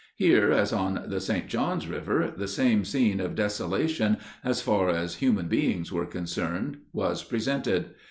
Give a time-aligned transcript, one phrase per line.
[0.15, 1.45] Here, as on the St.
[1.47, 7.21] John's River, the same scene of desolation as far as human beings were concerned was
[7.23, 7.91] presented.